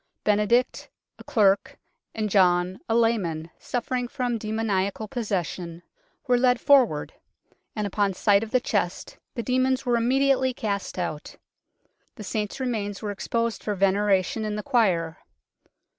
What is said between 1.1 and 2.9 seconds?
a clerk, and John,